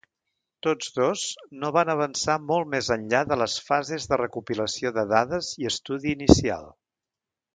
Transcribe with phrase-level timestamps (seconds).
[0.67, 1.25] Tots dos
[1.63, 6.15] no van avançar molt més enllà de les fases de recopilació de dades i estudi
[6.19, 6.67] inicial.